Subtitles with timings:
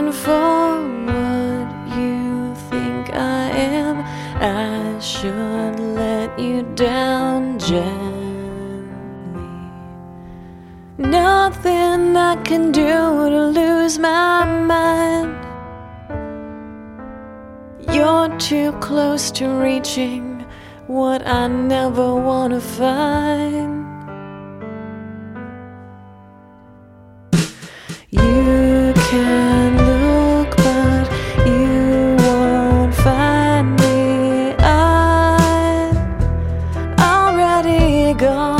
[0.00, 3.96] looking for what you think I am.
[4.40, 8.88] I should let you down gently.
[10.98, 15.36] Nothing I can do to lose my mind.
[17.92, 20.46] You're too close to reaching
[20.86, 23.69] what I never want to find.
[38.20, 38.59] Gone.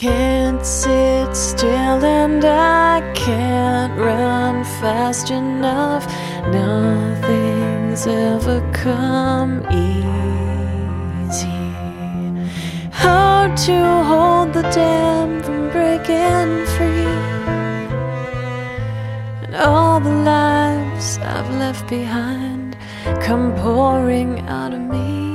[0.00, 6.06] Can't sit still and I can't run fast enough.
[6.52, 11.48] Nothing's ever come easy.
[12.92, 17.16] Hard to hold the dam from breaking free.
[19.42, 22.76] And all the lives I've left behind
[23.20, 25.27] come pouring out of me.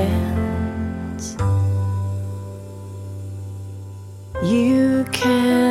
[0.00, 1.36] Ends.
[4.42, 5.69] You can